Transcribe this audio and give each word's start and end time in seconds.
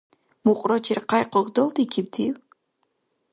Мукърачир 0.45 0.99
къяйк-къуйк 1.09 1.47
далдикибтив? 1.55 2.35